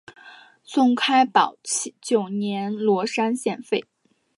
[0.63, 1.55] 宋开宝
[2.01, 3.85] 九年罗山县废。